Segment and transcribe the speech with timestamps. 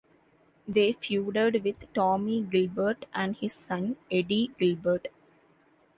[0.67, 5.09] They feuded with Tommy Gilbert and his son, Eddie Gilbert.